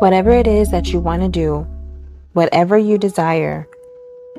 [0.00, 1.66] Whatever it is that you want to do,
[2.34, 3.66] whatever you desire,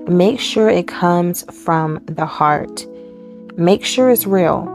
[0.07, 2.85] make sure it comes from the heart.
[3.57, 4.71] Make sure it's real.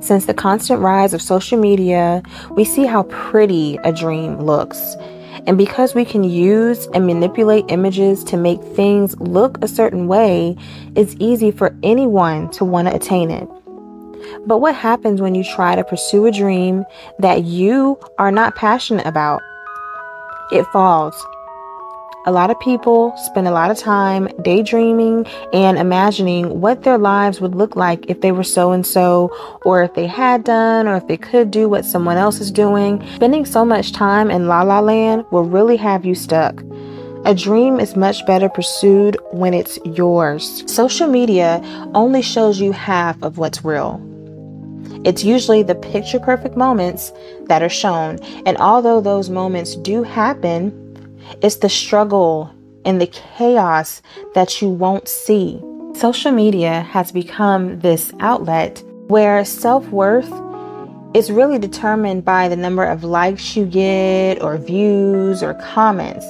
[0.00, 4.96] Since the constant rise of social media, we see how pretty a dream looks.
[5.46, 10.56] And because we can use and manipulate images to make things look a certain way,
[10.96, 13.48] it's easy for anyone to want to attain it.
[14.46, 16.84] But what happens when you try to pursue a dream
[17.18, 19.42] that you are not passionate about?
[20.50, 21.26] it falls.
[22.26, 27.38] A lot of people spend a lot of time daydreaming and imagining what their lives
[27.38, 29.30] would look like if they were so and so,
[29.66, 33.06] or if they had done, or if they could do what someone else is doing.
[33.16, 36.62] Spending so much time in la la land will really have you stuck.
[37.26, 40.64] A dream is much better pursued when it's yours.
[40.66, 41.60] Social media
[41.94, 44.00] only shows you half of what's real.
[45.04, 47.12] It's usually the picture perfect moments
[47.48, 48.18] that are shown.
[48.46, 50.83] And although those moments do happen,
[51.42, 54.02] it's the struggle and the chaos
[54.34, 55.60] that you won't see.
[55.94, 60.32] Social media has become this outlet where self worth
[61.14, 66.26] is really determined by the number of likes you get, or views, or comments.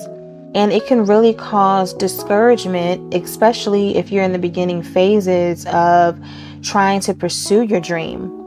[0.55, 6.21] And it can really cause discouragement, especially if you're in the beginning phases of
[6.63, 8.44] trying to pursue your dream.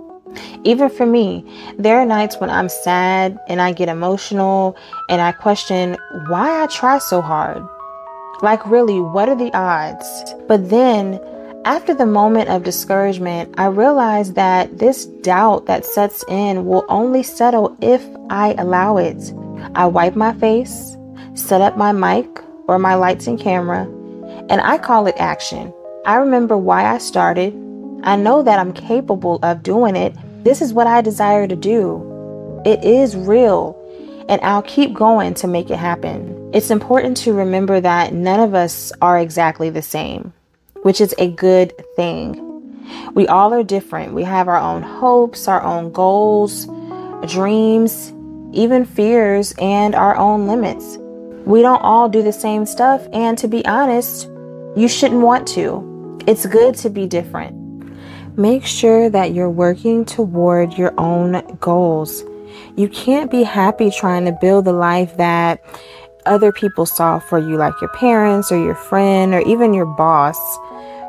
[0.63, 1.45] Even for me,
[1.77, 4.75] there are nights when I'm sad and I get emotional
[5.09, 7.65] and I question why I try so hard.
[8.41, 10.33] Like, really, what are the odds?
[10.47, 11.19] But then,
[11.65, 17.23] after the moment of discouragement, I realize that this doubt that sets in will only
[17.23, 19.33] settle if I allow it.
[19.75, 20.95] I wipe my face,
[21.33, 22.27] set up my mic
[22.67, 23.83] or my lights and camera,
[24.49, 25.73] and I call it action.
[26.05, 27.53] I remember why I started.
[28.03, 32.61] I know that I'm capable of doing it this is what I desire to do.
[32.65, 33.75] It is real,
[34.29, 36.51] and I'll keep going to make it happen.
[36.53, 40.33] It's important to remember that none of us are exactly the same,
[40.83, 42.43] which is a good thing.
[43.13, 44.13] We all are different.
[44.13, 46.67] We have our own hopes, our own goals,
[47.27, 48.13] dreams,
[48.53, 50.97] even fears, and our own limits.
[51.45, 54.29] We don't all do the same stuff, and to be honest,
[54.75, 56.19] you shouldn't want to.
[56.27, 57.56] It's good to be different.
[58.37, 62.23] Make sure that you're working toward your own goals.
[62.75, 65.59] You can't be happy trying to build the life that
[66.27, 70.37] other people saw for you, like your parents or your friend or even your boss,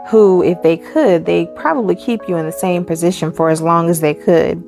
[0.08, 3.90] who, if they could, they probably keep you in the same position for as long
[3.90, 4.64] as they could.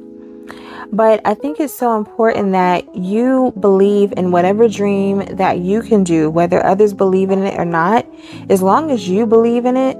[0.92, 6.04] But I think it's so important that you believe in whatever dream that you can
[6.04, 8.04] do, whether others believe in it or not.
[8.50, 9.96] As long as you believe in it,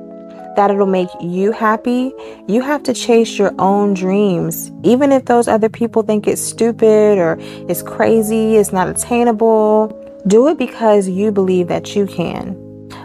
[0.56, 2.12] that it'll make you happy,
[2.46, 4.70] you have to chase your own dreams.
[4.82, 9.88] Even if those other people think it's stupid or it's crazy, it's not attainable,
[10.26, 12.56] do it because you believe that you can.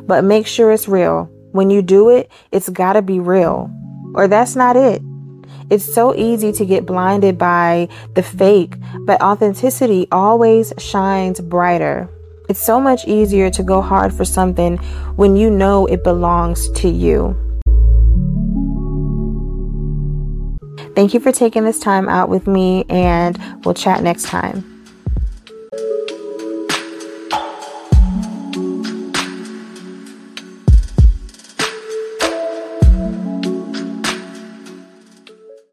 [0.08, 1.30] But make sure it's real.
[1.52, 3.72] When you do it, it's got to be real,
[4.14, 5.02] or that's not it.
[5.70, 8.76] It's so easy to get blinded by the fake,
[9.06, 12.10] but authenticity always shines brighter.
[12.48, 14.78] It's so much easier to go hard for something
[15.16, 17.36] when you know it belongs to you.
[20.96, 24.75] Thank you for taking this time out with me, and we'll chat next time.